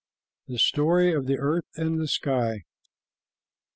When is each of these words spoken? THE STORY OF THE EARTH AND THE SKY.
THE 0.47 0.57
STORY 0.57 1.13
OF 1.13 1.27
THE 1.27 1.37
EARTH 1.37 1.67
AND 1.75 1.99
THE 2.01 2.07
SKY. 2.07 2.63